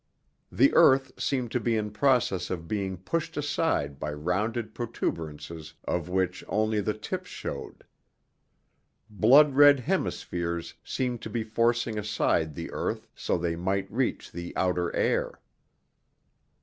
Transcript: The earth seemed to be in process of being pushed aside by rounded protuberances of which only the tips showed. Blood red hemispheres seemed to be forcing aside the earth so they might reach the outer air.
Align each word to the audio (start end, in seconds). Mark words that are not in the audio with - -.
The 0.51 0.73
earth 0.73 1.11
seemed 1.21 1.51
to 1.51 1.59
be 1.59 1.77
in 1.77 1.91
process 1.91 2.49
of 2.49 2.67
being 2.67 2.97
pushed 2.97 3.37
aside 3.37 3.99
by 3.99 4.11
rounded 4.11 4.73
protuberances 4.73 5.75
of 5.83 6.09
which 6.09 6.43
only 6.47 6.81
the 6.81 6.95
tips 6.95 7.29
showed. 7.29 7.83
Blood 9.11 9.53
red 9.53 9.81
hemispheres 9.81 10.73
seemed 10.83 11.21
to 11.21 11.29
be 11.29 11.43
forcing 11.43 11.99
aside 11.99 12.55
the 12.55 12.71
earth 12.71 13.05
so 13.13 13.37
they 13.37 13.55
might 13.55 13.91
reach 13.91 14.31
the 14.31 14.57
outer 14.57 14.91
air. 14.95 15.39